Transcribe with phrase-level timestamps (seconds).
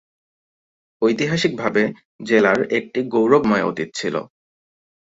[1.01, 1.83] ঐতিহাসিকভাবে,
[2.23, 4.15] জেলার একটি গৌরবময় অতীত ছিল।